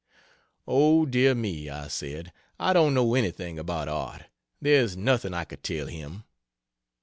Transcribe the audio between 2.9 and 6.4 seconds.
know anything about art there's nothing I could tell him."